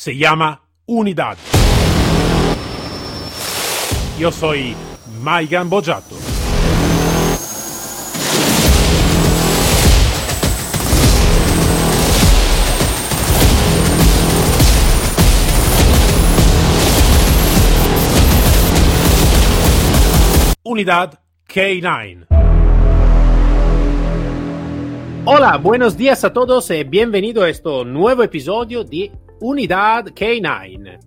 [0.00, 1.36] se llama Unidad.
[4.18, 4.74] Yo soy
[5.20, 6.16] Maigan Bojato.
[20.62, 22.26] Unidad K9.
[25.26, 30.98] Hola, buenos días a todos y bienvenido a este nuevo episodio de Unidad K9.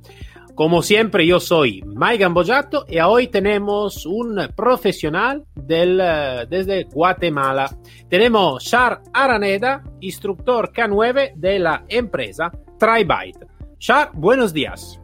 [0.56, 7.76] Como siempre, yo soy Mike Gambojato y hoy tenemos un profesional del, eh, desde Guatemala.
[8.08, 13.48] Tenemos Char Araneda, instructor K9 de la empresa TriByte.
[13.80, 15.00] Char, buenos días.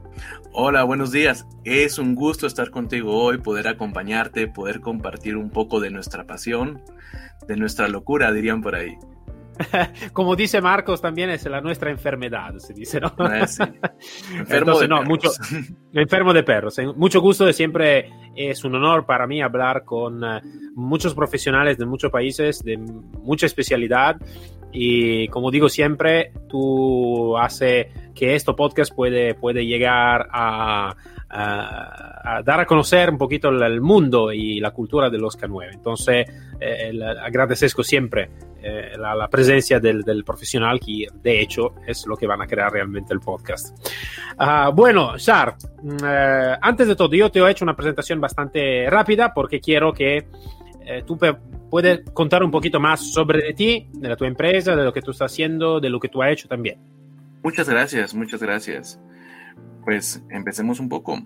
[0.52, 1.48] Hola, buenos días.
[1.64, 6.84] Es un gusto estar contigo hoy, poder acompañarte, poder compartir un poco de nuestra pasión,
[7.48, 8.98] de nuestra locura, dirían por ahí.
[10.14, 13.14] Como dice Marcos, también es la nuestra enfermedad, se dice, ¿no?
[13.20, 13.64] Ah, sí.
[14.38, 15.08] Enfermo de no, perros.
[15.10, 15.30] mucho,
[15.94, 16.78] enfermo de perros.
[16.80, 20.42] Eh, Mucho gusto, de siempre es un honor para mí hablar con eh,
[20.76, 24.16] muchos profesionales de muchos países, de mucha especialidad.
[24.72, 30.96] Y como digo siempre, tú hace que este podcast puede, puede llegar a,
[31.30, 35.40] a- a dar a conocer un poquito el, el mundo y la cultura de los
[35.40, 35.74] K9.
[35.74, 36.28] Entonces,
[36.60, 36.92] eh,
[37.24, 38.30] agradezco siempre
[38.62, 42.48] eh, la, la presencia del, del profesional que de hecho es lo que van a
[42.48, 43.78] crear realmente el podcast.
[44.38, 48.90] Ah, bueno, Char, mm, eh, antes de todo yo te he hecho una presentación bastante
[48.90, 50.28] rápida porque quiero que
[50.86, 51.18] eh, tú
[51.70, 55.12] puedes contar un poquito más sobre ti, de la tu empresa, de lo que tú
[55.12, 56.80] estás haciendo, de lo que tú has hecho también.
[57.44, 59.00] Muchas gracias, muchas gracias.
[59.86, 61.20] Pues empecemos un poco.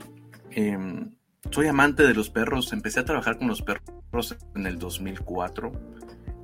[0.51, 1.11] Em,
[1.49, 5.71] soy amante de los perros, empecé a trabajar con los perros en el 2004,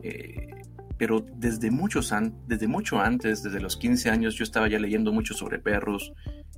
[0.04, 0.59] eh,
[1.00, 5.12] pero desde, muchos an- desde mucho antes, desde los 15 años, yo estaba ya leyendo
[5.12, 6.14] mucho sobre perros,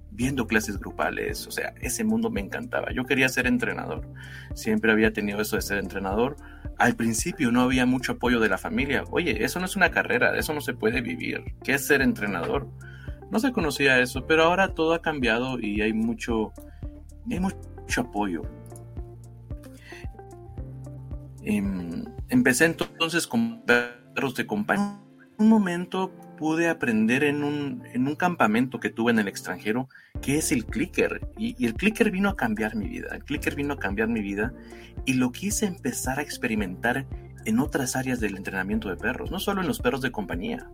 [0.09, 2.91] viendo clases grupales, o sea, ese mundo me encantaba.
[2.91, 4.05] Yo quería ser entrenador,
[4.53, 6.35] siempre había tenido eso de ser entrenador.
[6.77, 9.03] Al principio no había mucho apoyo de la familia.
[9.11, 11.55] Oye, eso no es una carrera, eso no se puede vivir.
[11.63, 12.67] ¿Qué es ser entrenador?
[13.31, 16.51] No se conocía eso, pero ahora todo ha cambiado y hay mucho,
[17.29, 18.41] hay mucho apoyo.
[21.43, 23.63] Em, empecé entonces con
[24.13, 24.99] perros de compañía.
[25.37, 29.89] Un momento pude aprender en un, en un campamento que tuve en el extranjero
[30.21, 31.21] que es el clicker.
[31.37, 33.09] Y, y el clicker vino a cambiar mi vida.
[33.13, 34.53] El clicker vino a cambiar mi vida
[35.05, 37.05] y lo quise empezar a experimentar
[37.45, 40.69] en otras áreas del entrenamiento de perros, no solo en los perros de compañía.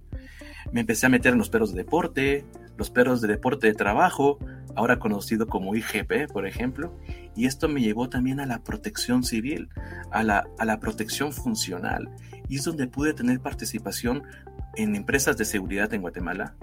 [0.72, 2.45] Me empecé a meter en los perros de deporte,
[2.78, 4.38] los perros de deporte de trabajo,
[4.75, 6.95] ahora conocido como IGP, por ejemplo,
[7.35, 9.69] y esto me llevó también a la protección civil,
[10.11, 12.09] a la, a la protección funcional,
[12.47, 14.23] y es donde pude tener participación
[14.75, 16.55] en empresas de seguridad en Guatemala,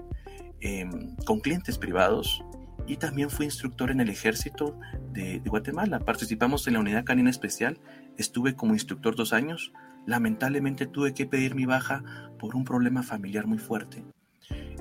[0.61, 2.43] em, con clientes privados,
[2.87, 4.79] y también fui instructor en el ejército
[5.11, 5.99] de, de Guatemala.
[5.99, 7.79] Participamos en la unidad canina especial,
[8.17, 9.73] estuve como instructor dos años,
[10.05, 12.03] lamentablemente tuve que pedir mi baja
[12.39, 14.03] por un problema familiar muy fuerte.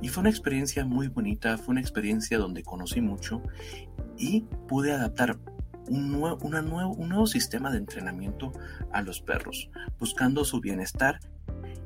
[0.03, 3.43] Y fue una experiencia muy bonita, fue una experiencia donde conocí mucho
[4.19, 5.39] y pude adaptar
[5.89, 8.53] un nuevo, una nuevo, un nuevo sistema de entrenamiento
[8.93, 11.21] a los perros, buscando su bienestar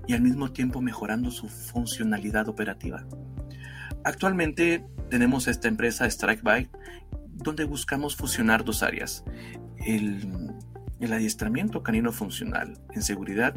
[0.06, 3.06] y al mismo tiempo mejorando su funcionalidad operativa.
[4.04, 6.70] Actualmente tenemos esta empresa Strike Bite
[7.34, 9.24] donde buscamos fusionar dos áreas,
[9.86, 10.47] el,
[11.00, 13.54] el adiestramiento canino funcional en seguridad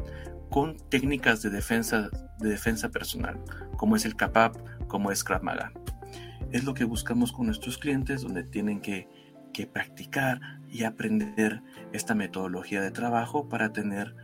[0.49, 2.09] con técnicas de defensa,
[2.39, 3.39] de defensa personal,
[3.77, 4.55] como es el CAPAP,
[4.87, 5.71] como es Krav Maga.
[6.51, 9.07] Es lo que buscamos con nuestros clientes, donde tienen que,
[9.53, 11.61] que practicar y aprender
[11.93, 14.15] esta metodología de trabajo para tener,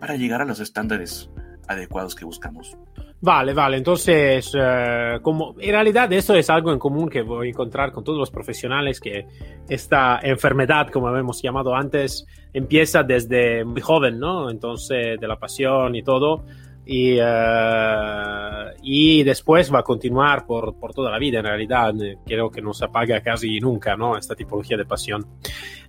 [0.00, 1.30] para llegar a los estándares
[1.68, 2.78] adecuados que buscamos.
[3.20, 3.78] Vale, vale.
[3.78, 8.04] Entonces, eh, como en realidad eso es algo en común que voy a encontrar con
[8.04, 9.26] todos los profesionales que
[9.68, 14.50] esta enfermedad, como hemos llamado antes, empieza desde muy joven, ¿no?
[14.50, 16.44] Entonces, de la pasión y todo.
[16.88, 22.00] Y, eh, y después va a continuar por, por toda la vida, en realidad.
[22.00, 24.16] Eh, Creo que no se apaga casi nunca, ¿no?
[24.16, 25.26] Esta tipología de pasión.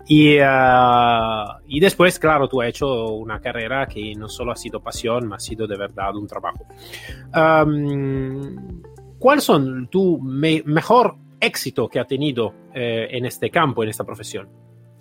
[0.08, 0.46] Y, eh,
[1.68, 5.40] y después, claro, tú has hecho una carrera que no solo ha sido pasión, ha
[5.40, 6.66] sido de verdad un trabajo.
[7.36, 8.82] Um,
[9.20, 14.50] ¿Cuáles son tu me mejor éxito que ha tenido en este campo, en esta profesión?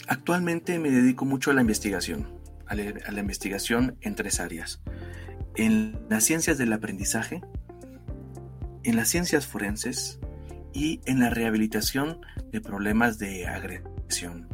[0.08, 2.26] Actualmente me dedico mucho a la investigación,
[2.66, 4.82] a la investigación en tres áreas.
[5.56, 7.42] En las ciencias del aprendizaje,
[8.84, 10.20] en las ciencias forenses
[10.72, 12.20] y en la rehabilitación
[12.52, 14.48] de problemas de agresión.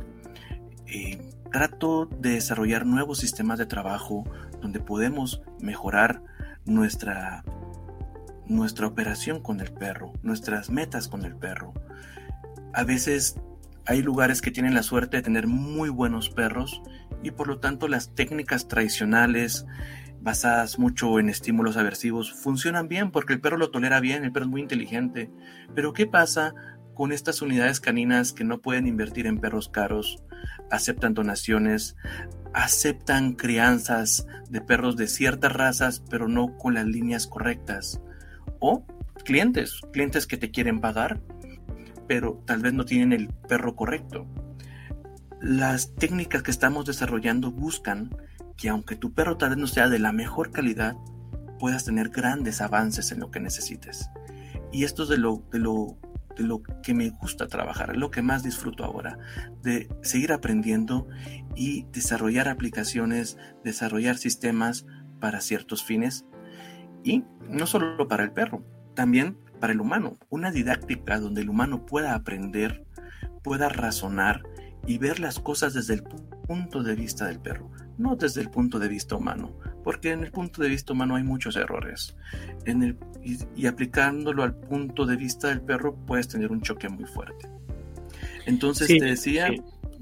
[0.87, 1.21] Eh,
[1.51, 4.25] trato de desarrollar nuevos sistemas de trabajo
[4.61, 6.23] donde podemos mejorar
[6.65, 7.45] nuestra,
[8.47, 11.75] nuestra operación con el perro, nuestras metas con el perro.
[12.73, 13.37] A veces
[13.85, 16.81] hay lugares que tienen la suerte de tener muy buenos perros
[17.23, 19.67] y por lo tanto las técnicas tradicionales
[20.23, 24.47] basadas mucho en estímulos aversivos funcionan bien porque el perro lo tolera bien, el perro
[24.47, 25.31] es muy inteligente.
[25.75, 26.55] Pero ¿qué pasa
[26.95, 30.23] con estas unidades caninas que no pueden invertir en perros caros,
[30.71, 31.97] aceptan donaciones,
[32.55, 38.01] aceptan crianzas de perros de ciertas razas, pero no con las líneas correctas?
[38.61, 38.87] O
[39.25, 41.21] clientes, clientes que te quieren pagar,
[42.07, 44.27] pero tal vez no tienen el perro correcto.
[45.41, 48.11] Las técnicas que estamos desarrollando buscan
[48.57, 50.97] que aunque tu perro tal vez no sea de la mejor calidad,
[51.59, 54.11] puedas tener grandes avances en lo que necesites.
[54.73, 55.99] Y esto es de lo, de lo,
[56.37, 59.19] de lo que me gusta trabajar, lo que más disfruto ahora,
[59.63, 61.07] de seguir aprendiendo
[61.55, 64.87] y desarrollar aplicaciones, desarrollar sistemas
[65.21, 66.25] para ciertos fines
[67.05, 68.65] y no solo para el perro,
[68.95, 70.19] también para el humano.
[70.31, 72.85] Una didáctica donde el humano pueda aprender,
[73.43, 74.43] pueda razonar
[74.87, 77.71] y ver las cosas desde el punto de vista del perro,
[78.03, 79.53] no desde el punto de vista humano,
[79.85, 82.17] porque en el punto de vista humano hay muchos errores.
[82.65, 87.07] En el, y, aplicándolo al punto de vista del perro puedes tener un choque muy
[87.07, 87.49] fuerte.
[88.47, 89.49] Entonces te decía,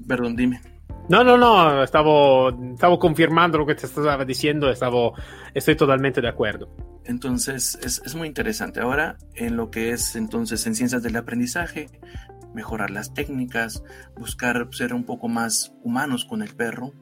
[0.07, 0.61] perdón, dime.
[1.09, 5.11] No, no, no, estaba, estaba confirmando lo que te estaba diciendo, estaba,
[5.53, 6.69] estoy totalmente de acuerdo.
[7.03, 8.79] Entonces es, es, muy interesante.
[8.79, 11.89] Ahora, en lo que es entonces en ciencias del aprendizaje,
[12.53, 13.83] mejorar las técnicas,
[14.17, 16.93] buscar ser un poco más humanos con el perro.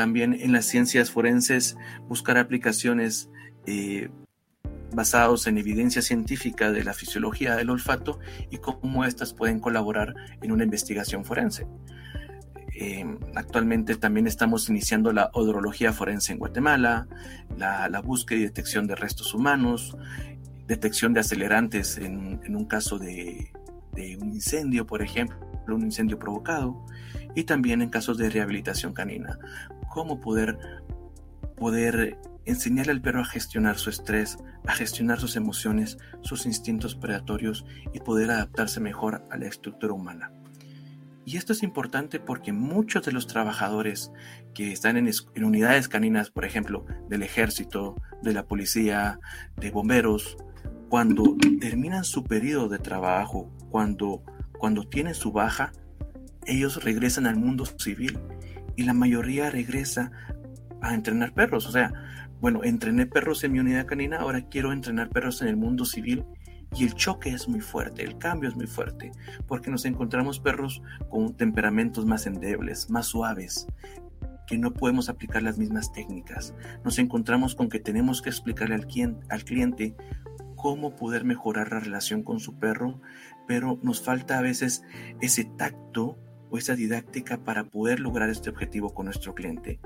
[0.00, 1.76] También en las ciencias forenses,
[2.08, 3.28] buscar aplicaciones
[3.66, 4.08] eh,
[4.94, 8.18] basados en evidencia científica de la fisiología del olfato
[8.50, 11.66] y cómo éstas pueden colaborar en una investigación forense.
[12.74, 13.04] Eh,
[13.34, 17.06] actualmente también estamos iniciando la odorología forense en Guatemala,
[17.58, 19.98] la, búsqueda y detección de restos humanos,
[20.66, 23.52] detección de acelerantes en un caso de
[23.92, 25.36] de un incendio, por ejemplo,
[25.68, 26.84] un incendio provocado,
[27.34, 29.38] y también en casos de rehabilitación canina,
[29.90, 30.58] cómo poder,
[31.56, 37.66] poder enseñarle al perro a gestionar su estrés, a gestionar sus emociones, sus instintos predatorios
[37.92, 40.32] y poder adaptarse mejor a la estructura humana.
[41.26, 44.10] Y esto es importante porque muchos de los trabajadores
[44.54, 45.10] que están en,
[45.44, 49.20] unidades caninas, por ejemplo, del ejército, de la policía,
[49.56, 50.38] de bomberos,
[50.88, 54.24] cuando terminan su periodo de trabajo, cuando,
[54.58, 55.72] cuando tienen su baja,
[56.46, 58.18] ellos regresan al mundo civil
[58.80, 60.10] y la mayoría regresa
[60.80, 61.66] a entrenar perros.
[61.66, 61.92] O sea,
[62.40, 66.24] bueno, entrené perros en mi unidad canina, ahora quiero entrenar perros en el mundo civil
[66.74, 69.12] y el choque es muy fuerte, el cambio es muy fuerte,
[69.46, 70.80] porque nos encontramos perros
[71.10, 73.66] con temperamentos más endebles, más suaves,
[74.46, 76.54] que no podemos aplicar las mismas técnicas.
[76.82, 78.86] Nos encontramos con que tenemos que explicarle al,
[79.28, 79.94] al cliente
[80.56, 83.02] cómo poder mejorar la relación con su perro,
[83.46, 84.84] pero nos falta a veces
[85.20, 86.16] ese tacto
[86.50, 89.80] o esa didáctica para poder lograr este objetivo con nuestro cliente.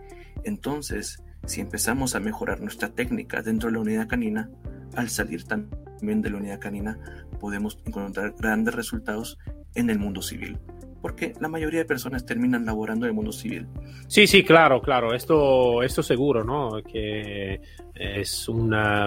[0.45, 4.51] Entonces, si empezamos a mejorar nuestra técnica dentro de la unidad canina,
[4.97, 6.99] al salir también de la unidad canina,
[7.41, 9.39] podemos encontrar grandes resultados
[9.75, 10.59] en el mundo civil
[11.05, 13.67] porque la mayoría de personas terminan laborando en el mundo civil.
[14.07, 16.83] Sí, sí, claro, claro, esto, esto seguro, ¿no?
[16.83, 17.61] Que
[17.95, 19.07] es una,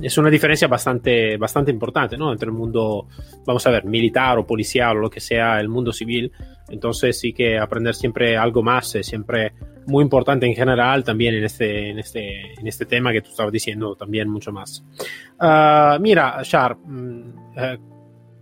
[0.00, 2.32] es una diferencia bastante, bastante importante, ¿no?
[2.32, 3.08] Entre el mundo,
[3.44, 6.32] vamos a ver, militar o policial o lo que sea, el mundo civil.
[6.70, 9.52] Entonces sí que aprender siempre algo más es siempre
[9.88, 13.52] muy importante en general, también en este, en este, en este tema que tú estabas
[13.52, 14.82] diciendo, también mucho más.
[15.38, 17.95] Uh, mira, Char, uh,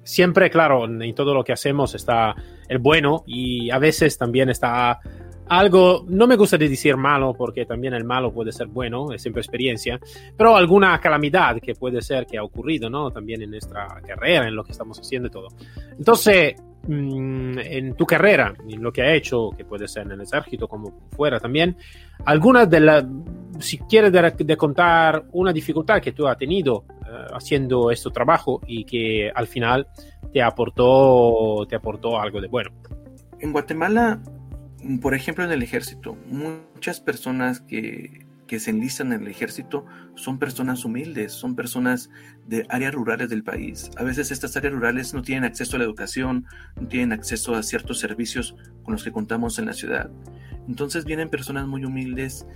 [0.04, 2.34] siempre, claro, en todo lo que hacemos está
[2.68, 5.00] el bueno y a veces también está
[5.48, 9.40] algo, no me gusta decir malo porque también el malo puede ser bueno, es siempre
[9.40, 10.00] experiencia,
[10.36, 13.10] pero alguna calamidad que puede ser que ha ocurrido, ¿no?
[13.10, 15.48] También en nuestra carrera, en lo que estamos haciendo y todo.
[15.98, 16.54] Entonces,
[16.86, 20.66] mm, en tu carrera, en lo que ha hecho, que puede ser en el ejército
[20.66, 21.76] como fuera también,
[22.24, 23.04] algunas de las,
[23.58, 26.84] si quieres de, contar una dificultad que tú has tenido
[27.32, 29.86] haciendo este trabajo y que al final
[30.32, 32.70] te aportó, te aportó algo de bueno.
[33.40, 34.20] En Guatemala
[35.00, 38.22] por ejemplo, en el ejército, muchas personas que,
[38.56, 42.08] se enlistan en el ejército son personas humildes, son personas
[42.46, 43.90] de áreas rurales del país.
[43.96, 46.46] A veces estas áreas rurales no tienen acceso a la educación,
[46.80, 48.54] no tienen acceso a ciertos servicios
[48.84, 50.08] con los que contamos en la ciudad.
[50.68, 52.46] Entonces vienen personas muy humildes,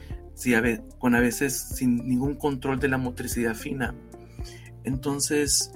[1.01, 3.93] con a veces sin ningún control de la motricidad fina.
[4.89, 5.71] Entonces,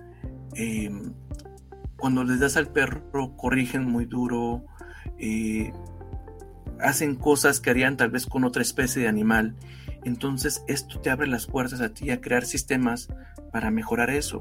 [0.54, 1.12] em,
[1.98, 4.64] cuando les das al perro, corrigen muy duro,
[5.18, 5.70] eh,
[6.80, 9.54] hacen cosas que harían tal vez con otra especie de animal.
[10.02, 13.08] Entonces esto te abre las puertas a ti a crear sistemas
[13.52, 14.40] para mejorar eso.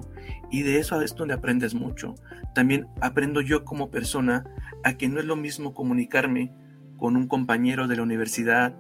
[0.50, 2.16] Y de eso es donde aprendes mucho.
[2.56, 4.46] También aprendo yo como persona
[4.86, 6.54] a que no es lo mismo comunicarme
[6.98, 8.74] con un compañero de la universidad,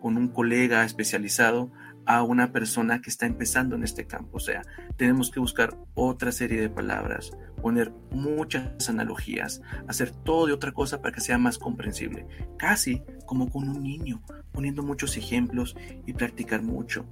[0.00, 1.70] con un colega especializado,
[2.06, 4.36] a una persona que está empezando en este campo.
[4.36, 4.62] O sea,
[4.96, 11.02] tenemos que buscar otra serie de palabras, poner muchas analogías, hacer todo de otra cosa
[11.02, 12.26] para que sea más comprensible.
[12.56, 14.22] Casi como con un niño,
[14.52, 17.04] poniendo muchos ejemplos y practicar mucho.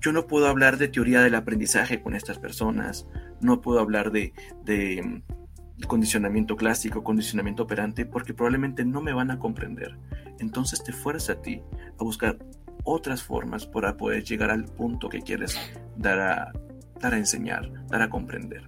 [0.00, 3.06] Yo no puedo hablar de teoría del aprendizaje con estas personas,
[3.40, 4.32] no puedo hablar de,
[4.64, 9.98] de mm, condicionamiento clásico, condicionamiento operante, porque probablemente no me van a comprender.
[10.38, 11.62] Entonces te fuerza a ti
[11.98, 12.38] a buscar
[12.84, 15.58] otras formas para poder llegar al punto que quieres
[15.96, 16.52] dar a,
[17.00, 18.62] dar enseñar, dar a comprender.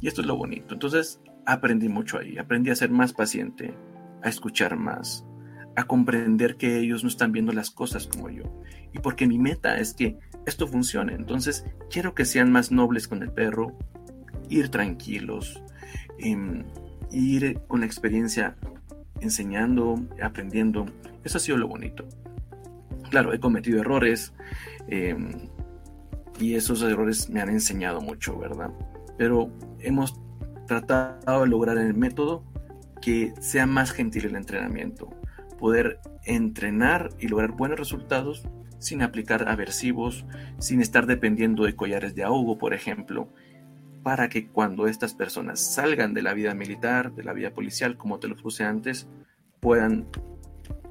[0.00, 0.74] Y esto es lo bonito.
[0.74, 3.74] Entonces aprendí mucho ahí, aprendí a ser más paciente,
[4.22, 5.24] a escuchar más,
[5.74, 8.44] a comprender que ellos no están viendo las cosas como yo.
[8.92, 11.14] Y porque mi meta es que esto funcione.
[11.14, 13.76] Entonces quiero que sean más nobles con el perro,
[14.48, 15.62] ir tranquilos,
[16.18, 16.64] em,
[17.10, 18.56] ir con la experiencia
[19.20, 20.86] enseñando, aprendiendo.
[21.24, 22.06] Eso ha sido lo bonito.
[23.10, 24.32] Claro, he cometido errores
[24.88, 25.48] em,
[26.38, 28.70] y esos errores me han enseñado mucho, ¿verdad?
[29.16, 30.18] Pero hemos
[30.66, 32.44] tratado de lograr el método
[33.00, 35.10] que sea más gentil el entrenamiento,
[35.58, 38.46] poder entrenar y lograr buenos resultados
[38.78, 40.26] sin aplicar aversivos,
[40.58, 43.28] sin estar dependiendo de collares de ahogo, por ejemplo,
[44.02, 48.18] para que cuando estas personas salgan de la vida militar, de la vida policial, como
[48.18, 49.08] te lo puse antes,
[49.60, 50.06] puedan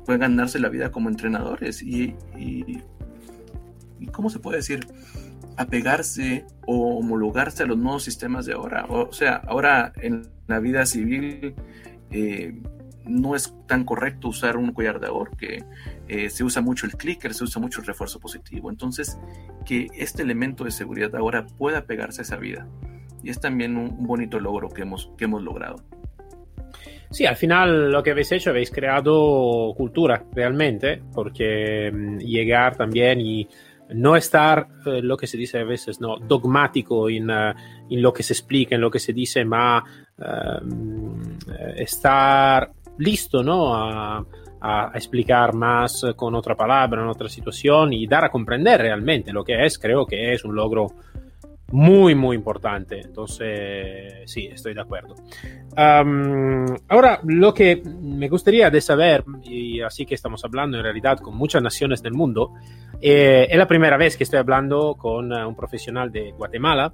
[0.06, 2.82] pueden ganarse la vida como entrenadores y, y,
[4.12, 4.88] ¿cómo se puede decir?
[5.58, 8.86] apegarse o homologarse a los nuevos sistemas de ahora.
[8.90, 11.56] O sea, ahora en la vida civil
[12.12, 12.62] eh,
[13.06, 15.64] no es tan correcto usar un collar de ahorque,
[16.08, 18.70] eh, se usa mucho el clicker, se usa mucho el refuerzo positivo.
[18.70, 19.18] Entonces,
[19.66, 22.68] que este elemento de seguridad ahora pueda pegarse a esa vida.
[23.24, 25.84] Y es también un, bonito logro que hemos, que hemos logrado.
[27.10, 33.22] Sí, al final lo que habéis hecho, habéis creado cultura realmente, porque mm, llegar también
[33.22, 33.48] y
[33.90, 37.54] no estar, eh, lo que se dice a veces, no dogmático en, uh,
[37.90, 39.84] en, lo que se explica, en lo que se dice, ma
[40.18, 40.24] uh,
[41.76, 43.76] estar listo ¿no?
[43.76, 44.26] a,
[44.62, 49.44] a, explicar más con otra palabra, en otra situación y dar a comprender realmente lo
[49.44, 50.88] que es, creo que es un logro
[51.72, 53.02] muy, muy importante.
[53.02, 55.16] Entonces, sí, estoy de acuerdo.
[55.78, 61.20] Um, ahora, lo que me gustaría de saber, y así que estamos hablando en realidad
[61.20, 62.54] con muchas naciones del mundo,
[63.02, 66.94] eh, es la primera vez que estoy hablando con uh, un profesional de Guatemala.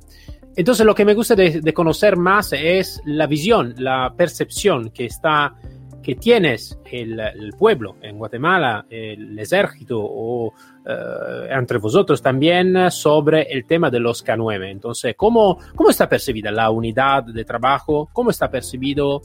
[0.55, 5.05] Entonces, lo que me gusta de, de conocer más es la visión, la percepción que
[5.05, 5.55] está
[6.01, 10.53] que tienes el, el, pueblo en Guatemala, el ejército o
[10.85, 14.71] eh, entre vosotros también sobre el tema de los K9.
[14.71, 18.09] Entonces, ¿cómo, ¿cómo está percibida la unidad de trabajo?
[18.11, 19.21] ¿Cómo está percibido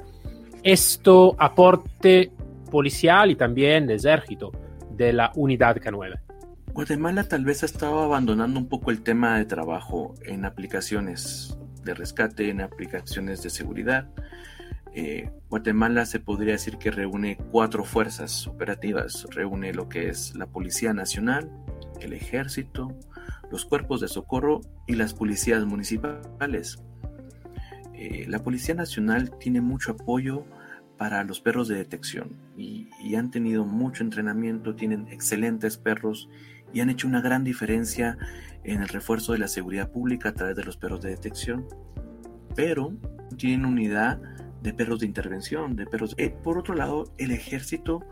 [0.62, 2.30] esto aporte
[2.70, 4.52] policial y también de ejército
[4.90, 6.20] de la unidad K9?
[6.72, 11.94] Guatemala tal vez ha estado abandonando un poco el tema de trabajo en aplicaciones de
[11.94, 14.08] rescate, en aplicaciones de seguridad
[14.98, 19.26] eh, Guatemala se podría decir que reúne cuatro fuerzas operativas.
[19.30, 21.50] Reúne lo que es la Policía Nacional,
[22.00, 22.96] el Ejército,
[23.50, 26.78] los cuerpos de socorro y las policías municipales.
[27.92, 30.46] Eh, la Policía Nacional tiene mucho apoyo
[30.96, 36.30] para los perros de detección y, y, han tenido mucho entrenamiento, tienen excelentes perros
[36.72, 38.16] y han hecho una gran diferencia
[38.64, 41.66] en el refuerzo de la seguridad pública a través de los perros de detección.
[42.54, 42.94] Pero
[43.36, 44.18] tienen unidad
[44.66, 46.16] de perros de intervención, de perros...
[46.18, 48.04] Eh, por otro lado, el ejército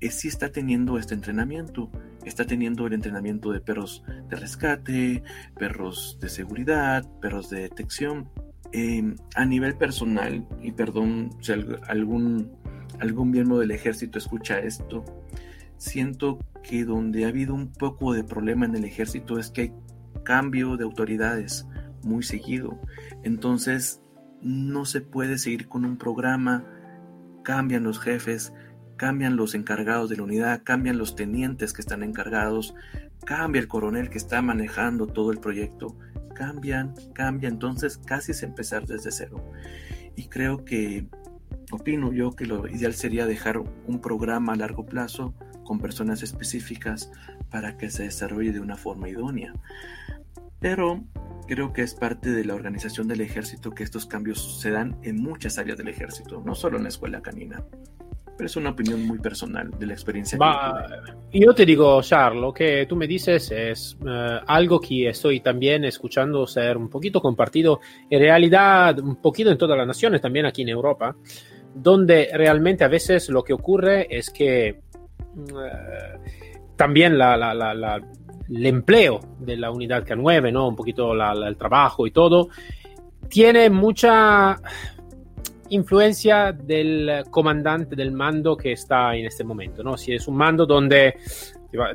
[0.00, 1.90] eh, sí está teniendo este entrenamiento,
[2.24, 5.24] está teniendo el entrenamiento de perros de rescate,
[5.58, 8.30] perros de seguridad, perros de detección.
[8.70, 11.52] Em, a nivel personal, y perdón si
[11.88, 12.52] algún,
[13.00, 15.04] algún miembro del ejército escucha esto,
[15.76, 19.72] siento que donde ha habido un poco de problema en el ejército es que hay
[20.22, 21.66] cambio de autoridades
[22.04, 22.78] muy seguido.
[23.24, 24.00] Entonces,
[24.42, 26.64] no se puede seguir con un programa,
[27.42, 28.52] cambian los jefes,
[28.96, 32.74] cambian los encargados de la unidad, cambian los tenientes que están encargados,
[33.24, 35.96] cambia el coronel que está manejando todo el proyecto,
[36.34, 39.52] cambian, cambia, entonces casi es empezar desde cero.
[40.16, 41.06] Y creo que,
[41.70, 47.10] opino yo que lo ideal sería dejar un programa a largo plazo con personas específicas
[47.50, 49.52] para que se desarrolle de una forma idónea.
[50.60, 51.04] Pero
[51.46, 55.22] Creo que es parte de la organización del ejército que estos cambios se dan en
[55.22, 57.64] muchas áreas del ejército, no solo en la escuela canina.
[58.36, 60.86] pero es una opinión muy personal de la experiencia Va,
[61.30, 65.40] que yo te digo, Charles, lo que tú me dices es uh, algo que estoy
[65.40, 70.46] también escuchando ser un poquito compartido, en realidad un poquito en todas las naciones, también
[70.46, 71.16] aquí en Europa,
[71.74, 74.80] donde realmente a veces lo que ocurre es que
[75.36, 78.00] uh, también la, la, la,
[78.48, 80.68] el empleo de la unidad K9, ¿no?
[80.68, 82.48] un poquito el trabajo y todo,
[83.28, 84.56] tiene mucha
[85.70, 89.96] influencia del comandante del mando que está en este momento, ¿no?
[89.96, 91.16] Si es un mando donde,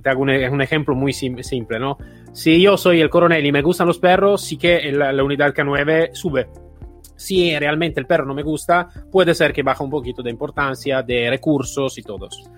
[0.03, 1.97] te hago un, un ejemplo muy sim simple, ¿no?
[2.33, 5.53] Si yo soy el coronel y me gustan los perros, sí que la, la unidad
[5.53, 6.47] K9 sube.
[7.15, 11.03] Si realmente el perro no me gusta, puede ser que baja un poquito de importancia,
[11.03, 12.49] de recursos y todos.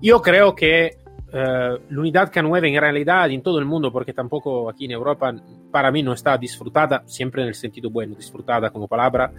[0.00, 0.98] Yo creo que
[1.30, 5.34] Uh, la unidad K9 en realidad en todo el mundo, porque tampoco aquí en Europa
[5.70, 9.30] para mí no está disfrutada, siempre en el sentido bueno, disfrutada como palabra,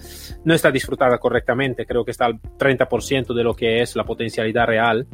[0.44, 4.68] no está disfrutada correctamente, creo que está al 30% de lo que es la potencialidad
[4.68, 5.08] real.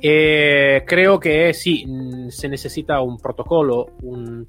[0.00, 1.86] Eh, creo que sí,
[2.28, 4.48] se necesita un protocolo, un,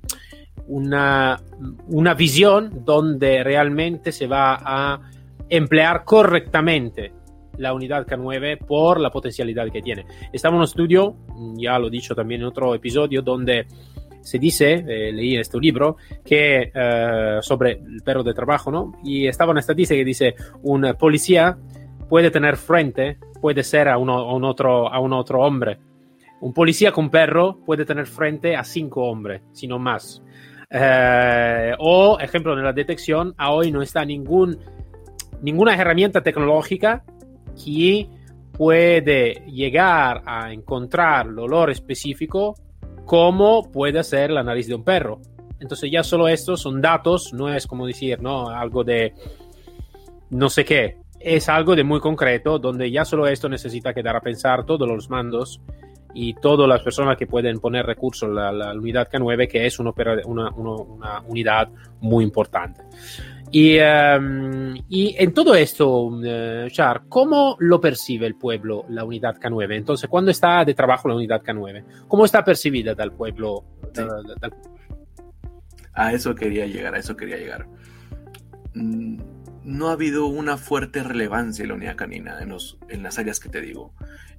[0.67, 1.39] una,
[1.89, 4.99] una visión donde realmente se va a
[5.47, 7.13] emplear correctamente
[7.57, 10.05] la unidad K9 por la potencialidad que tiene.
[10.31, 11.15] Estaba en un estudio,
[11.57, 13.65] ya lo he dicho también en otro episodio, donde
[14.21, 18.93] se dice, eh, leí este libro, que eh, sobre el perro de trabajo, ¿no?
[19.03, 21.57] Y estaba una estadística que dice, un policía
[22.09, 25.77] puede tener frente, puede ser a, un, otro, a un otro hombre.
[26.41, 30.23] Un policía con perro puede tener frente a cinco hombres, si no más.
[30.71, 34.57] Eh, o, ejemplo, en la detección, a hoy no está ningún,
[35.41, 37.03] ninguna herramienta tecnológica
[37.55, 38.09] que
[38.51, 42.55] puede llegar a encontrar el olor específico
[43.05, 45.19] como puede ser la nariz de un perro.
[45.59, 48.49] Entonces ya solo estos son datos, no es como decir, ¿no?
[48.49, 49.13] Algo de
[50.29, 50.97] no sé qué.
[51.19, 55.09] Es algo de muy concreto donde ya solo esto necesita quedar a pensar todos los
[55.09, 55.61] mandos
[56.13, 59.79] y todas las personas que pueden poner recursos a la, la, unidad K9, que es
[59.79, 59.91] una,
[60.25, 61.69] una, una unidad
[61.99, 62.81] muy importante.
[63.51, 69.37] Y, um, y, en todo esto, uh, Char, ¿cómo lo percibe el pueblo la unidad
[69.37, 69.75] K9?
[69.75, 72.07] Entonces, ¿cuándo está de trabajo la unidad K9?
[72.07, 73.63] ¿Cómo está percibida del pueblo?
[73.93, 74.01] Sí.
[74.01, 74.07] Da,
[74.41, 74.49] da,
[75.95, 77.67] a eso quería llegar, a eso quería llegar.
[78.73, 79.17] Mm,
[79.63, 83.39] no ha habido una fuerte relevancia en la unidad canina en, los, en las áreas
[83.39, 83.93] que te digo.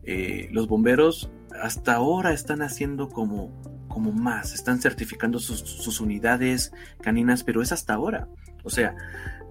[0.05, 3.51] Eh, los bomberos hasta ahora están haciendo como,
[3.89, 8.29] como más, están certificando sus, sus unidades caninas, pero es hasta ahora.
[8.67, 8.95] O sea,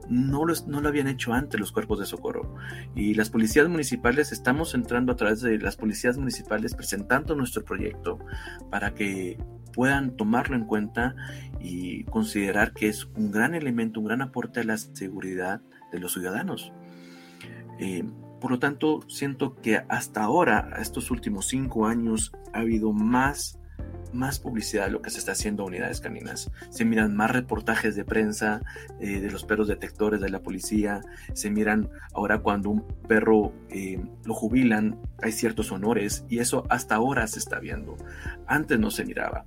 [0.09, 2.55] no lo, no lo, habían hecho antes los cuerpos de socorro.
[2.95, 8.19] Y las policías municipales, estamos entrando a través de las policías municipales presentando nuestro proyecto
[8.69, 9.37] para que
[9.73, 11.15] puedan tomarlo en cuenta
[11.59, 16.13] y considerar que es un gran elemento, un gran aporte a la seguridad de los
[16.13, 16.71] ciudadanos.
[17.79, 18.03] Eh,
[18.39, 23.59] por lo tanto, siento que hasta ahora, estos últimos cinco años, ha habido más
[24.15, 26.51] más publicidad de lo que se está haciendo a unidades caninas.
[26.69, 28.61] Se miran más reportajes de prensa
[28.99, 31.01] eh, de los perros detectores de la policía.
[31.33, 36.95] Se miran ahora cuando un perro eh, lo jubilan, hay ciertos honores y eso hasta
[36.95, 37.97] ahora se está viendo.
[38.47, 39.45] Antes no se miraba.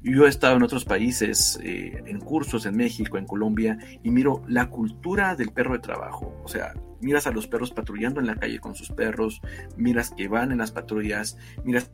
[0.00, 4.44] Yo he estado en otros países, eh, en cursos en México, en Colombia, y miro
[4.46, 6.40] la cultura del perro de trabajo.
[6.44, 9.42] O sea, miras a los perros patrullando en la calle con sus perros,
[9.76, 11.90] miras que van en las patrullas, miras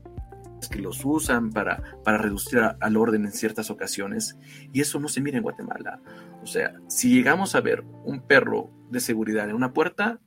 [0.69, 4.37] que los usan para, para reducir al orden en ciertas ocasiones.
[4.73, 6.01] Y eso no se mira en Guatemala.
[6.43, 10.21] O sea, si llegamos a ver un perro de seguridad en una puerta,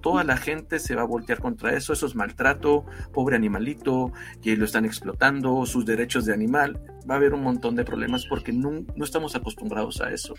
[0.00, 4.56] toda la gente se va a voltear contra eso, eso es maltrato, pobre animalito, que
[4.56, 8.52] lo están explotando, sus derechos de animal, va a haber un montón de problemas porque
[8.52, 10.34] no, no estamos acostumbrados a eso.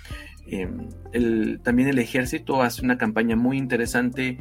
[0.47, 4.37] El, también el ejército hace una campaña muy interesante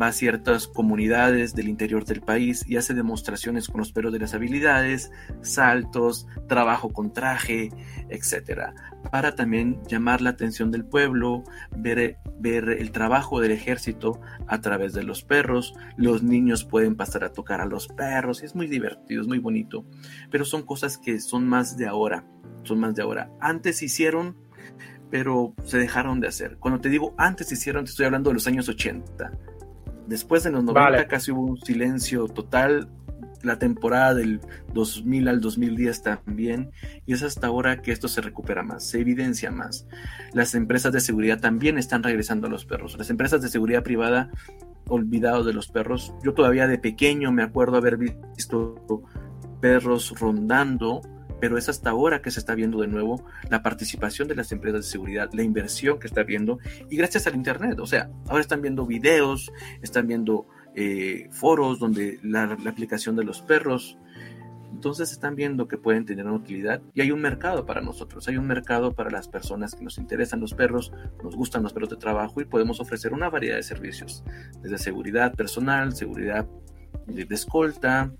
[0.00, 4.18] va a ciertas comunidades del interior del país y hace demostraciones con los perros de
[4.18, 5.10] las habilidades,
[5.42, 7.70] saltos, trabajo con traje,
[8.08, 8.72] etc.
[9.10, 11.44] Para también llamar la atención del pueblo,
[11.76, 15.74] ver, ver el trabajo del ejército a través de los perros.
[15.96, 19.84] Los niños pueden pasar a tocar a los perros, es muy divertido, es muy bonito.
[20.30, 22.24] Pero son cosas que son más de ahora,
[22.62, 23.30] son más de ahora.
[23.40, 24.36] Antes hicieron
[25.10, 26.56] pero se dejaron de hacer.
[26.56, 29.30] Cuando te digo antes hicieron, te estoy hablando de los años 80
[30.12, 31.06] Después de los 90 vale.
[31.06, 32.90] casi hubo un silencio total.
[33.42, 34.40] La temporada del
[34.74, 36.70] 2000 al 2010 también.
[37.06, 39.86] Y es hasta ahora que esto se recupera más, se evidencia más.
[40.34, 42.98] Las empresas de seguridad también están regresando a los perros.
[42.98, 44.30] Las empresas de seguridad privada
[44.86, 46.12] olvidados de los perros.
[46.22, 49.02] Yo todavía de pequeño me acuerdo haber visto
[49.62, 51.00] perros rondando
[51.42, 54.84] pero es hasta ahora que se está viendo de nuevo la participación de las empresas
[54.84, 57.80] de seguridad, la inversión que está viendo y gracias al Internet.
[57.80, 59.50] O sea, ahora están viendo videos,
[59.82, 63.98] están viendo eh, foros donde la, la, aplicación de los perros.
[64.70, 68.36] Entonces están viendo que pueden tener una utilidad y hay un mercado para nosotros, hay
[68.36, 70.92] un mercado para las personas que nos interesan los perros,
[71.24, 74.22] nos gustan los perros de trabajo y podemos ofrecer una variedad de servicios,
[74.62, 76.46] desde seguridad personal, seguridad
[77.08, 78.12] de escolta,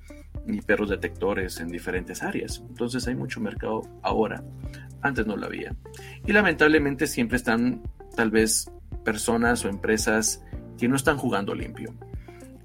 [0.47, 2.63] y perros detectores en diferentes áreas.
[2.69, 4.43] Entonces hay mucho mercado ahora.
[5.01, 5.75] Antes no lo había.
[6.27, 7.83] Y lamentablemente siempre están
[8.17, 8.71] tal vez
[9.05, 10.43] personas o empresas
[10.79, 11.95] que no están jugando limpio.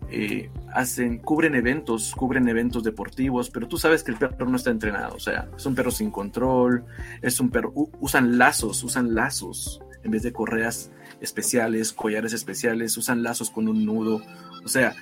[0.09, 4.69] Eh, hacen, cubren eventos, cubren eventos deportivos, pero tú sabes que el perro no está
[4.69, 6.85] entrenado, o sea, es un perro sin control,
[7.21, 13.21] es un perro, usan lazos, usan lazos en vez de correas especiales, collares especiales, usan
[13.21, 14.21] lazos con un nudo,
[14.63, 14.95] o sea,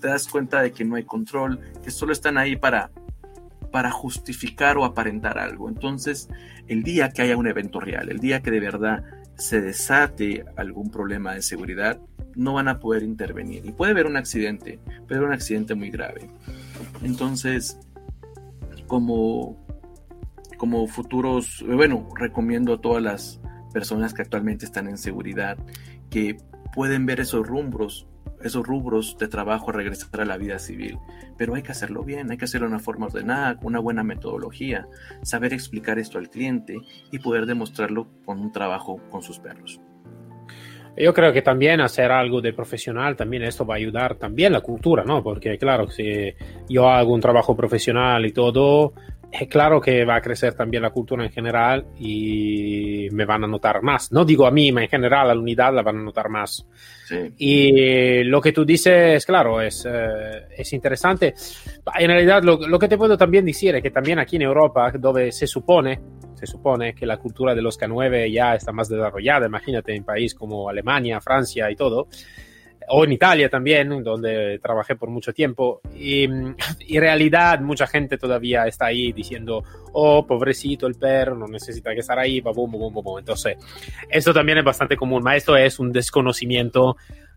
[0.00, 2.90] te das cuenta de que no hay control, que solo están ahí para,
[3.70, 5.68] para justificar o aparentar algo.
[5.68, 6.28] Entonces,
[6.66, 9.04] el día que haya un evento real, el día que de verdad
[9.36, 12.00] se desate algún problema de seguridad,
[12.34, 13.64] no van a poder intervenir.
[13.66, 16.28] Y puede haber un accidente, puede haber un accidente muy grave.
[17.02, 17.78] Entonces,
[18.86, 19.56] como,
[20.56, 23.40] como futuros, bueno, recomiendo a todas las
[23.72, 25.56] personas que actualmente están en seguridad
[26.10, 26.36] que
[26.74, 28.07] pueden ver esos rumbros
[28.42, 30.98] esos rubros de trabajo regresar a la vida civil.
[31.36, 34.02] Pero hay que hacerlo bien, hay que hacerlo de una forma ordenada, con una buena
[34.02, 34.86] metodología,
[35.22, 36.76] saber explicar esto al cliente
[37.10, 39.80] y poder demostrarlo con un trabajo con sus perros.
[40.96, 44.60] Yo creo que también hacer algo de profesional, también esto va a ayudar también la
[44.60, 45.22] cultura, ¿no?
[45.22, 46.34] Porque claro, si
[46.68, 48.94] yo hago un trabajo profesional y todo,
[49.30, 53.46] es claro que va a crecer también la cultura en general y me van a
[53.46, 54.10] notar más.
[54.10, 56.66] No digo a mí, pero en general a la unidad la van a notar más.
[57.06, 57.34] Sí.
[57.36, 61.34] Y lo que tú dices, claro, es, eh, es interesante.
[61.98, 64.92] En realidad, lo, lo, que te puedo también decir es que también aquí en Europa,
[64.98, 66.00] donde se supone,
[66.34, 70.38] se supone que la cultura de los K9 ya está más desarrollada, imagínate en países
[70.38, 72.08] como Alemania, Francia y todo,
[72.90, 75.80] o en Italia también, donde trabajé por mucho tiempo.
[75.94, 76.56] Y, en
[76.88, 82.18] realidad mucha gente todavía está ahí diciendo, oh, pobrecito el perro, no necesita que estar
[82.18, 83.18] ahí, bum, bum, bum, bum.
[83.18, 83.56] Entonces,
[84.08, 87.27] esto también es bastante común, esto es un desconocimiento de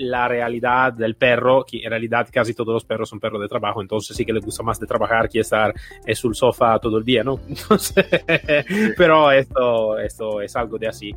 [0.00, 3.80] la realidad del perro, que en realidad casi todos los perros son perros de trabajo,
[3.80, 5.72] entonces sí que les gusta más de trabajar que estar
[6.04, 7.38] en su sofá todo el día, ¿no?
[8.96, 11.14] Pero esto, esto es algo de así,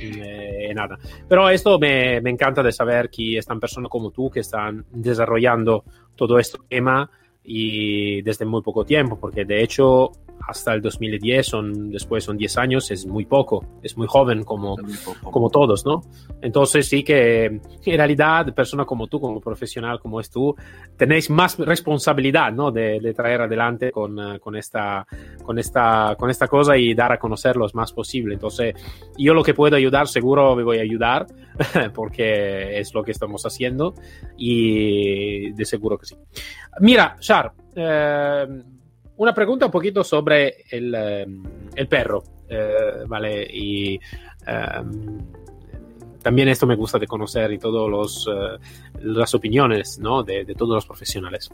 [0.00, 0.98] eh, nada.
[1.28, 5.84] Pero esto me, me encanta de saber que están personas como tú que están desarrollando
[6.16, 7.10] todo este tema
[7.44, 10.12] y desde muy poco tiempo, porque de hecho
[10.48, 14.76] hasta el 2010, son, después son 10 años, es muy poco, es muy joven como,
[15.22, 16.00] como todos, ¿no?
[16.40, 20.56] Entonces sí que en realidad, persona como tú, como profesional como es tú,
[20.96, 22.70] tenéis más responsabilidad, ¿no?
[22.70, 25.06] De, de traer adelante con, uh, con, esta,
[25.42, 28.32] con, esta, con esta cosa y dar a conocerlos más posible.
[28.32, 28.74] Entonces,
[29.18, 31.26] yo lo que puedo ayudar, seguro me voy a ayudar,
[31.94, 33.92] porque es lo que estamos haciendo
[34.38, 36.16] y de seguro que sí.
[36.80, 38.46] Mira, Char, eh,
[39.18, 41.42] una pregunta un poquito sobre el, um,
[41.74, 43.46] el perro, eh, ¿vale?
[43.52, 44.00] Y
[44.46, 45.18] um,
[46.22, 48.58] también esto me gusta de conocer y todas uh,
[49.02, 50.22] las opiniones ¿no?
[50.22, 51.50] de, de, todos los profesionales.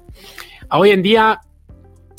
[0.70, 1.40] Hoy en día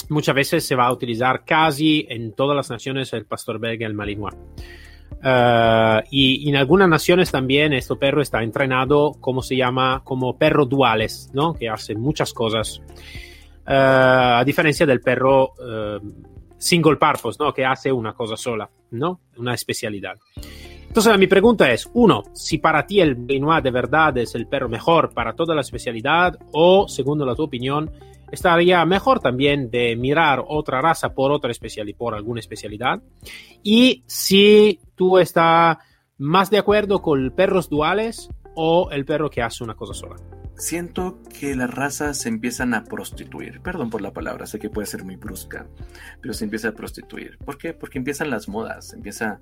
[0.10, 3.93] muchas veces se va a utilizar casi en todas las naciones el pastor belga, el
[3.93, 4.36] malinois.
[5.23, 10.65] Uh, y en algunas naciones también este perro está entrenado como se llama como perro
[10.65, 11.53] duales, ¿no?
[11.53, 12.81] Que hace muchas cosas.
[13.67, 15.99] Uh, a diferencia del perro uh,
[16.56, 17.51] single purpose, ¿no?
[17.51, 19.21] Que hace una cosa sola, ¿no?
[19.38, 20.17] Una especialidad.
[20.88, 24.69] Entonces mi pregunta es, uno, si para ti el Beinois de verdad es el perro
[24.69, 27.91] mejor para toda la especialidad o, según la tu opinión,
[28.32, 33.01] estaría mejor también de mirar otra raza por otra especialidad, por alguna especialidad.
[33.63, 35.78] Y si tú estás
[36.17, 40.15] más de acuerdo con perros duales o el perro que hace una cosa sola
[40.58, 43.62] siento que las razas se empiezan a prostituir.
[43.62, 45.68] Perdón por la palabra, sé que puede ser muy brusca,
[46.22, 47.38] pero se empieza a prostituir.
[47.39, 47.74] ¿Por qué?
[47.74, 49.39] Porque empiezan las modas, empieza...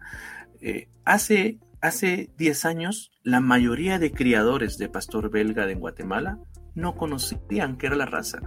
[0.61, 6.39] Eh, hace, hace 10 años, la mayoría de criadores de pastor belga de Guatemala
[6.73, 8.39] no conocían qué era la raza.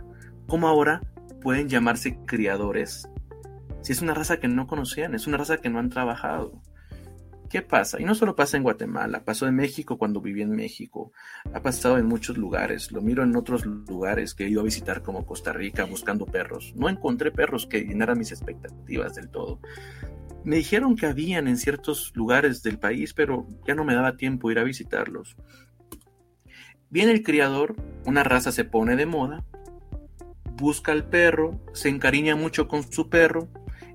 [0.47, 1.01] ¿Cómo ahora
[1.43, 3.09] pueden llamarse criadores?
[3.83, 6.61] Si es una raza que no conocían, es una raza que no han trabajado.
[7.49, 8.01] ¿Qué pasa?
[8.01, 11.13] Y no solo pasa en Guatemala, pasó en México cuando viví en México,
[11.53, 15.03] ha pasado en muchos lugares, lo miro en otros lugares que he ido a visitar
[15.03, 16.73] como Costa Rica buscando perros.
[16.77, 19.61] No encontré perros que llenaran mis expectativas del todo.
[20.45, 24.51] Me dijeron que habían en ciertos lugares del país, pero ya no me daba tiempo
[24.51, 25.37] ir a visitarlos.
[26.91, 29.45] Viene el criador, una raza se pone de moda,
[30.57, 33.49] busca al perro, se encariña mucho con su perro,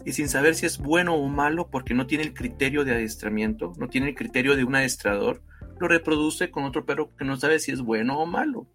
[0.06, 3.74] y sin saber si es bueno o malo porque no tiene el criterio de adiestramiento,
[3.78, 5.42] no tiene el criterio de un adiestrador,
[5.80, 8.68] lo reproduce con otro perro que no sabe si es bueno o malo.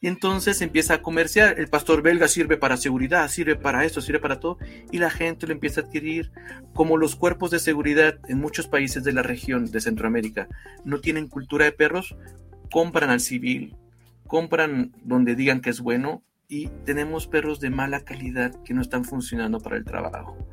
[0.00, 1.58] Y entonces empieza a comerciar.
[1.58, 4.58] El pastor belga sirve para seguridad, sirve para esto, sirve para todo.
[4.92, 6.30] Y la gente lo empieza a adquirir.
[6.72, 10.48] Como los cuerpos de seguridad en muchos países de la región de Centroamérica
[10.84, 12.16] no tienen cultura de perros,
[12.70, 13.76] compran al civil,
[14.26, 19.04] compran donde digan que es bueno y tenemos perros de mala calidad que no están
[19.04, 20.48] funcionando para el trabajo.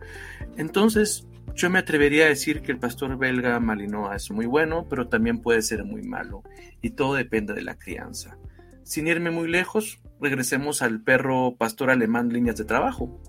[0.57, 5.07] Entonces, yo me atrevería a decir que el pastor belga Malinois es muy bueno, pero
[5.07, 6.43] también puede ser muy malo,
[6.81, 8.37] y todo depende de la crianza.
[8.83, 13.21] Sin irme muy lejos, regresemos al perro pastor alemán líneas de trabajo.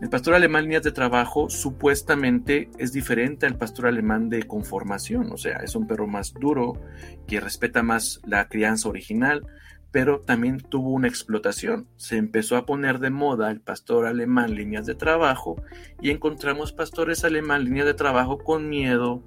[0.00, 5.36] El pastor alemán líneas de trabajo supuestamente es diferente al pastor alemán de conformación, o
[5.36, 6.80] sea, es un perro más duro,
[7.26, 9.44] que respeta más la crianza original,
[9.90, 11.88] pero también tuvo una explotación.
[11.96, 15.62] Se empezó a poner de moda el pastor alemán líneas de trabajo
[16.00, 19.22] y encontramos pastores alemán líneas de trabajo con miedo,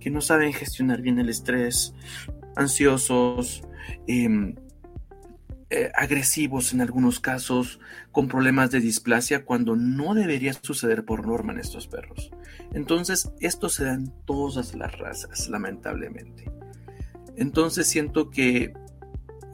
[0.00, 1.94] que no saben gestionar bien el estrés,
[2.54, 3.62] ansiosos,
[4.06, 4.54] em,
[5.68, 7.80] eh, agresivos en algunos casos,
[8.12, 12.30] con problemas de displasia, cuando no debería suceder por norma en estos perros.
[12.72, 16.50] Entonces, esto se da en todas las razas, lamentablemente.
[17.36, 18.72] Entonces siento que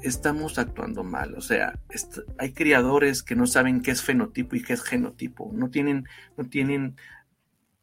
[0.02, 1.34] estamos actuando mal.
[1.34, 1.78] O sea,
[2.38, 5.50] hay criadores que no saben qué es fenotipo y qué es genotipo.
[5.54, 6.96] No tienen, no tienen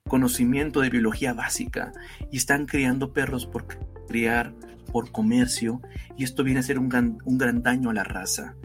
[0.07, 1.93] conocimiento de biología básica
[2.31, 3.65] y están criando perros por
[4.07, 4.53] criar,
[4.91, 5.81] por comercio,
[6.17, 8.55] y esto viene a ser un gran, un gran daño a la raza.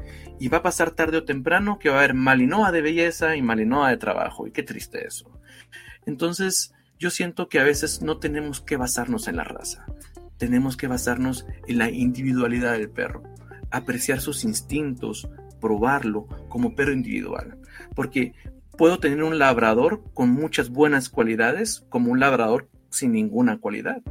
[0.41, 3.43] Y va a pasar tarde o temprano que va a haber malinoa de belleza y
[3.43, 5.31] malinoa de trabajo, y qué triste eso.
[6.07, 9.85] Entonces, yo siento que a veces no tenemos que basarnos en la raza,
[10.39, 13.34] tenemos que basarnos en la individualidad del perro
[13.71, 15.29] apreciar sus instintos,
[15.61, 17.59] probarlo como perro individual.
[17.95, 18.35] Porque
[18.77, 24.03] puedo tener un labrador con muchas buenas cualidades como un labrador sin ninguna cualidad.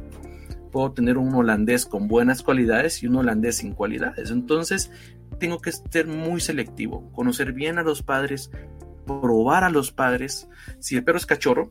[0.72, 4.30] Puedo tener un holandés con buenas cualidades y un holandés sin cualidades.
[4.30, 4.90] Entonces,
[5.38, 8.50] tengo que ser muy selectivo, conocer bien a los padres,
[9.06, 10.48] probar a los padres.
[10.80, 11.70] Si el perro es cachorro,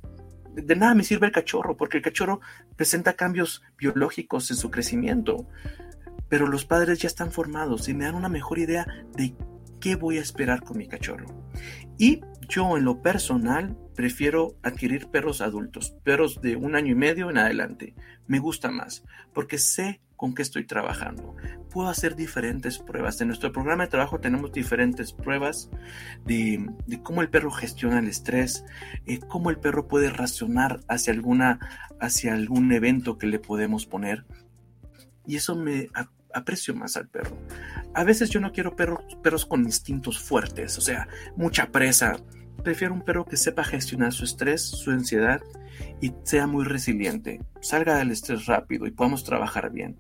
[0.56, 2.40] de nada me sirve el cachorro, porque el cachorro
[2.76, 5.48] presenta cambios biológicos en su crecimiento
[6.34, 9.36] pero los padres ya están formados y me dan una mejor idea de
[9.80, 11.28] qué voy a esperar con mi cachorro.
[12.00, 17.30] Y yo en lo personal prefiero adquirir perros adultos, perros de un año y medio
[17.30, 17.94] en adelante.
[18.26, 21.36] Me gusta más porque sé con qué estoy trabajando.
[21.70, 23.22] Puedo hacer diferentes pruebas.
[23.22, 25.70] En nuestro programa de trabajo tenemos diferentes pruebas
[26.26, 26.68] de,
[27.04, 28.66] cómo el perro gestiona el estrés,
[29.06, 31.60] eh, cómo el perro puede racionar hacia, alguna,
[32.02, 34.26] hacia algún evento que le podemos poner.
[35.26, 35.90] Y eso me
[36.34, 37.38] aprecio más al perro.
[37.94, 42.18] A veces yo no quiero perros, perros con instintos fuertes, o sea, mucha presa.
[42.64, 45.42] Prefiero un perro que sepa gestionar su estrés, su ansiedad
[46.02, 49.98] y sea muy resiliente, salga del estrés rápido y podamos trabajar bien.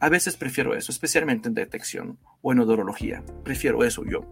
[0.00, 3.24] A veces prefiero eso, especialmente en detección o en odorología.
[3.44, 4.30] Prefiero eso yo.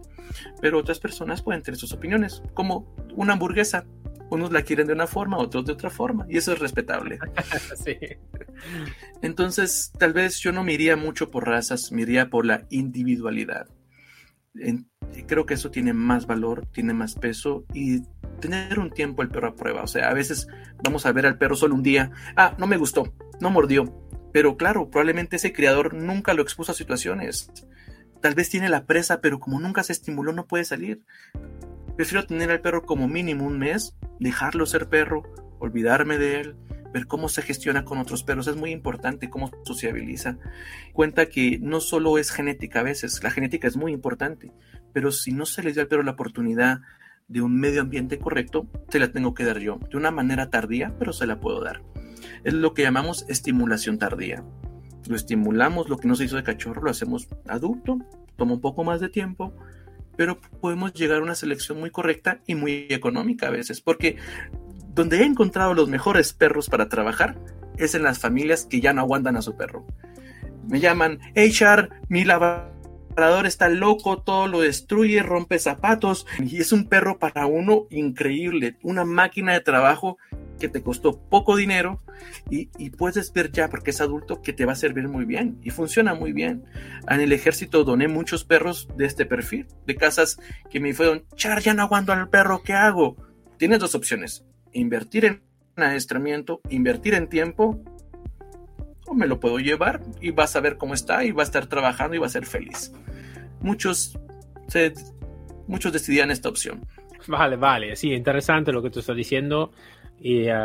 [0.61, 3.85] Pero otras personas pueden tener sus opiniones, como una hamburguesa.
[4.29, 7.19] Unos la quieren de una forma, otros de otra forma, y eso es respetable.
[9.21, 13.67] Entonces, tal vez yo no me iría mucho por razas, me iría por la individualidad.
[15.27, 18.01] creo que eso tiene más valor, tiene más peso y
[18.39, 19.83] tener un tiempo el perro a prueba.
[19.83, 20.47] O sea, a veces
[20.83, 22.11] vamos a ver al perro solo un día.
[22.35, 24.03] Ah, no me gustó, no mordió.
[24.33, 27.49] Pero claro, probablemente ese criador nunca lo expuso a situaciones.
[28.21, 31.01] Tal vez tiene la presa, pero como nunca se estimuló, no puede salir.
[31.95, 35.23] Prefiero tener al perro como mínimo un mes, dejarlo ser perro,
[35.59, 36.55] olvidarme de él,
[36.93, 38.47] ver cómo se gestiona con otros perros.
[38.47, 40.37] Es muy importante cómo sociabiliza.
[40.93, 44.51] Cuenta que no solo es genética a veces, la genética es muy importante,
[44.93, 46.81] pero si no se le da al perro la oportunidad
[47.27, 50.95] de un medio ambiente correcto, se la tengo que dar yo, de una manera tardía,
[50.97, 51.81] pero se la puedo dar.
[52.43, 54.43] Es lo que llamamos estimulación tardía.
[55.07, 57.99] Lo estimulamos, lo que no se hizo de cachorro, lo hacemos adulto,
[58.35, 59.53] toma un poco más de tiempo,
[60.17, 64.17] pero podemos llegar a una selección muy correcta y muy económica a veces, porque
[64.93, 67.39] donde he encontrado los mejores perros para trabajar
[67.77, 69.85] es en las familias que ya no aguantan a su perro.
[70.67, 71.53] Me llaman, hey
[72.09, 77.85] mi lavador está loco, todo lo destruye, rompe zapatos, y es un perro para uno
[77.89, 80.17] increíble, una máquina de trabajo
[80.57, 82.01] que te costó poco dinero
[82.49, 85.69] y, puedes ver ya, porque es adulto, que te va a servir muy bien y
[85.69, 86.65] funciona muy bien.
[87.09, 90.39] En el ejército doné muchos perros de este perfil, de casas
[90.69, 93.15] que me fueron, char, ya no aguanto al perro, ¿qué hago?
[93.57, 95.41] Tienes dos opciones, invertir en
[95.75, 97.81] adiestramiento, invertir en tiempo,
[99.07, 101.67] o me lo puedo llevar y vas a ver cómo está y va a estar
[101.67, 102.91] trabajando y va a ser feliz.
[103.61, 104.19] Muchos,
[105.67, 106.85] muchos decidían esta opción.
[107.27, 109.71] Vale, vale, sí, interesante lo que tú estás diciendo.
[110.19, 110.55] Y, uh,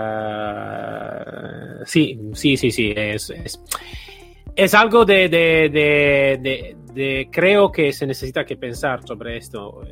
[1.85, 9.07] sí, sí, sí, sí, es, algo de, de, de, creo que se necesita que pensar
[9.07, 9.83] sobre esto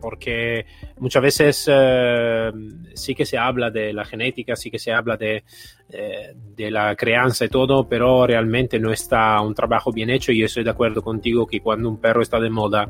[0.00, 0.64] porque
[0.98, 2.50] muchas veces eh,
[2.94, 5.44] sí que se habla de la genética, sí que se habla de,
[5.90, 10.38] eh, de, la crianza y todo, pero realmente no está un trabajo bien hecho y
[10.38, 12.88] yo estoy de acuerdo contigo que cuando un perro está de moda,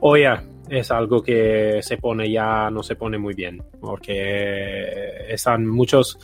[0.00, 0.28] oye,
[0.68, 6.18] es algo que se pone ya, no se pone muy bien, porque están muchos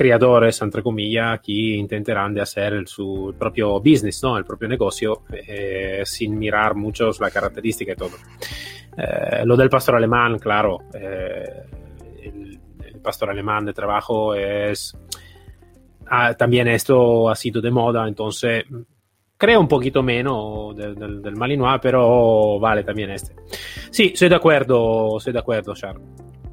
[0.00, 4.38] criadores, entre comillas, aquí intentarán de hacer su propio business, ¿no?
[4.38, 8.16] el propio negocio, eh, sin mirar mucho la característica y todo.
[8.96, 11.64] Eh, lo del pastor alemán, claro, eh,
[12.22, 12.60] el,
[13.02, 14.96] pastor alemán de trabajo es...
[16.06, 18.64] Ah, también esto ha sido de moda, entonces
[19.40, 23.34] creo un poquito menos del, del, del Malinois, pero vale también este.
[23.90, 26.06] Sí, soy de acuerdo, soy de acuerdo, Charles.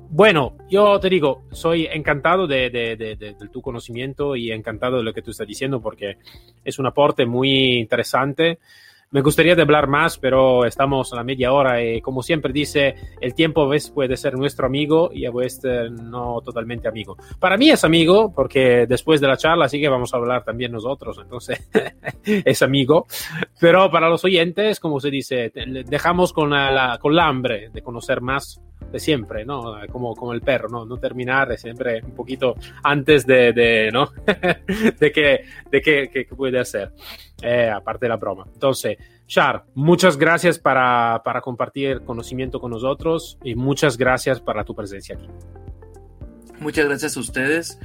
[0.10, 5.04] Bueno, yo te digo, soy encantado de, de, de, de, tu conocimiento y encantado de
[5.04, 6.18] lo que tú estás diciendo porque
[6.64, 8.60] es un aporte muy interesante.
[9.10, 13.34] Me gustaría hablar más, pero estamos a la media hora y como siempre dice, el
[13.34, 17.16] tiempo a veces puede ser nuestro amigo y a veces no totalmente amigo.
[17.40, 20.74] Para mí es amigo porque después de la charla sí que vamos a hablar también
[20.74, 21.70] nosotros, entonces
[22.26, 23.08] es amigo.
[23.62, 25.54] Pero para los oyentes, como se dice,
[25.86, 29.76] dejamos con la, con la hambre de conocer más de siempre, ¿no?
[29.92, 30.86] Como, como el perro, ¿no?
[30.86, 34.12] No terminar siempre un poquito antes de, ¿no?
[35.00, 36.92] de qué de que, que, puede hacer,
[37.42, 38.46] eh, aparte de la broma.
[38.54, 38.98] Entonces,
[39.28, 45.16] Char, muchas gracias para, para compartir conocimiento con nosotros y muchas gracias para tu presencia
[45.16, 45.28] aquí.
[46.62, 47.80] Muchas gracias a ustedes.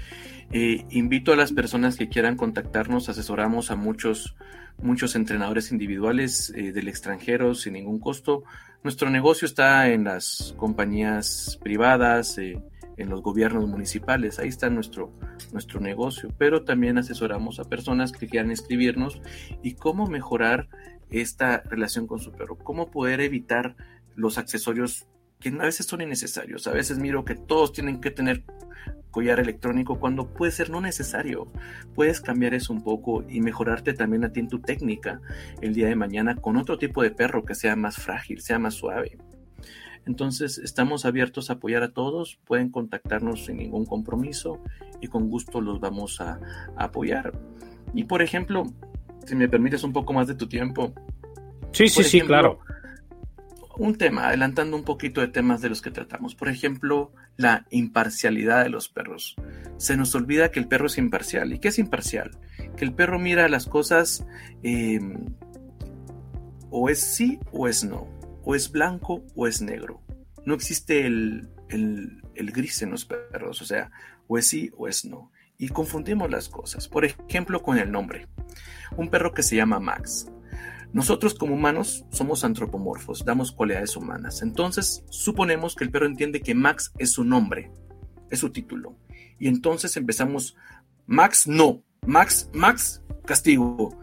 [0.53, 4.37] Eh, invito a las personas que quieran contactarnos, asesoramos a muchos,
[4.81, 8.45] muchos entrenadores individuales eh, del extranjero sin ningún costo.
[8.83, 12.61] Nuestro negocio está en las compañías privadas, eh,
[12.97, 15.13] en los gobiernos municipales, ahí está nuestro,
[15.53, 19.21] nuestro negocio, pero también asesoramos a personas que quieran escribirnos
[19.63, 20.69] y cómo mejorar
[21.11, 23.77] esta relación con su perro, cómo poder evitar
[24.17, 25.07] los accesorios
[25.43, 26.67] que a veces son innecesarios.
[26.67, 28.45] A veces miro que todos tienen que tener
[29.11, 31.53] collar electrónico cuando puede ser no necesario.
[31.95, 35.21] Puedes cambiar eso un poco y mejorarte también a ti en tu técnica
[35.61, 38.75] el día de mañana con otro tipo de perro que sea más frágil, sea más
[38.75, 39.19] suave.
[40.07, 44.59] Entonces estamos abiertos a apoyar a todos, pueden contactarnos sin ningún compromiso
[45.01, 46.41] y con gusto los vamos a,
[46.77, 47.33] apoyar.
[47.95, 48.65] Y por ejemplo,
[49.27, 50.93] si me permites un poco más de tu tiempo.
[51.73, 52.61] Sí, sí, sí, claro
[53.77, 56.35] un tema, adelantando un poquito de temas de los que tratamos.
[56.35, 59.37] Por ejemplo, la imparcialidad de los perros.
[59.79, 61.53] Se nos olvida que el perro es imparcial.
[61.53, 62.31] ¿Y qué es imparcial?
[62.77, 64.27] Que el perro mira las cosas
[64.63, 65.35] em,
[66.71, 68.09] o es sí o es no.
[68.45, 70.03] O es blanco o es negro.
[70.45, 73.63] No existe el, el gris en los perros.
[73.63, 73.91] O sea,
[74.27, 75.31] o es sí o es no.
[75.59, 76.89] Y confundimos las cosas.
[76.89, 78.27] Por ejemplo, con el nombre.
[78.97, 80.27] Un perro que se llama Max
[80.93, 84.43] nosotros como humanos somos antropomorfos, damos cualidades humanas.
[84.43, 87.71] Entonces, suponemos que el perro entiende que Max es su nombre,
[88.31, 88.97] es su título.
[89.39, 90.55] Y entonces empezamos,
[91.07, 93.99] Max no, Max, Max, castigo.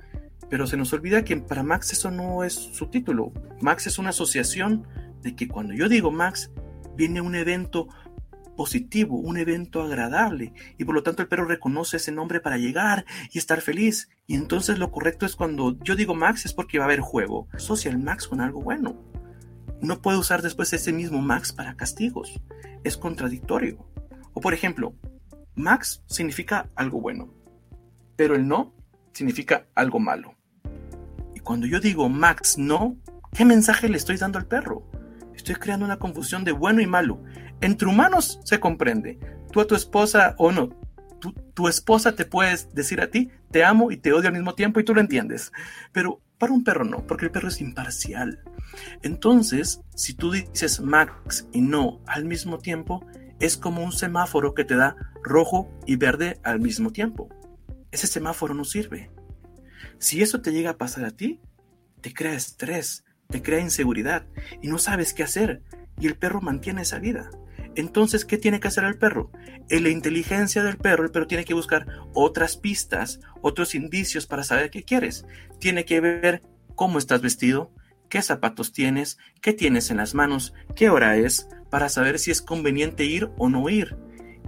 [0.50, 3.32] Pero se nos olvida que para Max eso no es su título.
[3.62, 4.88] Max es una asociación
[5.22, 6.50] de que cuando yo digo Max,
[6.96, 7.88] viene un evento
[8.60, 13.06] positivo, un evento agradable, y por lo tanto el perro reconoce ese nombre para llegar
[13.32, 14.10] y estar feliz.
[14.28, 17.48] Y entonces lo correcto es cuando yo digo Max es porque va a haber juego.
[17.54, 19.02] Asocia el Max con algo bueno.
[19.80, 22.42] No puede usar después ese mismo Max para castigos.
[22.84, 23.78] Es contradictorio.
[24.34, 24.94] O por ejemplo,
[25.56, 27.34] Max significa algo bueno,
[28.18, 28.74] pero el no
[29.14, 30.36] significa algo malo.
[31.34, 32.98] Y cuando yo digo Max no,
[33.32, 34.84] ¿qué mensaje le estoy dando al perro?
[35.34, 37.24] Estoy creando una confusión de bueno y malo.
[37.62, 39.20] Entre humanos se comprende.
[39.52, 40.70] Tú a tu esposa o no,
[41.54, 44.80] tu, esposa te puede decir a ti, te amo y te odio al mismo tiempo
[44.80, 45.52] y tú lo entiendes.
[45.92, 48.42] Pero para un perro no, porque el perro es imparcial.
[49.02, 53.06] Entonces, si tú dices Max y no al mismo tiempo,
[53.40, 57.30] es como un semáforo que te da rojo y verde al mismo tiempo.
[57.92, 59.12] Ese semáforo no sirve.
[59.98, 61.42] Si eso te llega a pasar a ti,
[62.02, 64.26] te crea estrés, te crea inseguridad
[64.62, 65.62] y no sabes qué hacer
[66.00, 67.30] y el perro mantiene esa vida.
[67.76, 69.32] Entonces, ¿qué tiene que hacer el perro?
[69.70, 74.44] En la inteligencia del perro, el perro tiene que buscar otras pistas, otros indicios para
[74.44, 75.26] saber qué quieres.
[75.60, 76.42] Tiene que ver
[76.76, 77.72] cómo estás vestido,
[78.10, 82.42] qué zapatos tienes, qué tienes en las manos, qué hora es, para saber si es
[82.42, 83.96] conveniente ir o no ir.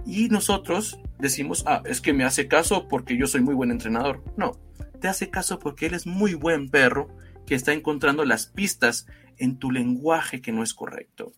[0.04, 4.22] Y nosotros decimos, ah, es que me hace caso porque yo soy muy buen entrenador.
[4.36, 4.58] No,
[5.00, 7.08] te hace caso porque él es muy buen perro
[7.52, 11.34] que está encontrando las pistas en tu lenguaje que no es correcto.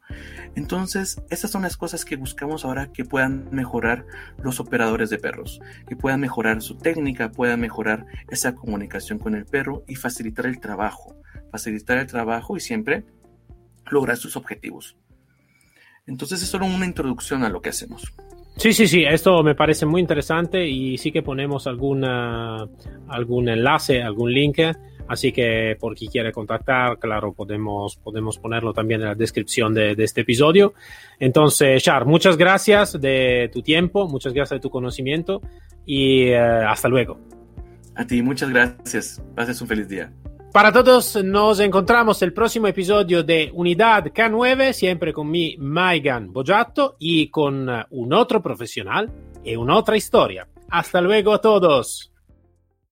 [0.55, 4.07] Entonces, esas son las cosas que buscamos ahora que puedan mejorar
[4.41, 9.45] los operadores de perros, que puedan mejorar su técnica, puedan mejorar esa comunicación con el
[9.45, 11.17] perro y facilitar el trabajo,
[11.51, 13.03] facilitar el trabajo y siempre
[13.91, 14.97] lograr sus objetivos.
[16.07, 18.15] Entonces, es solo una introducción a lo que hacemos.
[18.57, 22.05] Sí, sí, sí, esto me parece muy interesante y sí que ponemos algún
[23.49, 24.61] enlace, algún link
[25.09, 29.95] Así que por quien quiere contactar, claro, podemos, podemos ponerlo también en la descripción de,
[29.99, 30.75] este episodio.
[31.19, 35.43] Entonces, Char, muchas gracias de tu tiempo, muchas gracias de tu conocimiento
[35.85, 37.21] y eh, hasta luego.
[37.95, 39.23] A ti, muchas gracias.
[39.35, 40.13] Pases un feliz día.
[40.53, 46.97] Para todos, nos encontramos el próximo episodio de Unidad K9, siempre con mi Maigan Bojato
[47.01, 49.13] y con un otro profesional
[49.45, 50.47] y una otra historia.
[50.71, 52.14] Hasta luego a todos.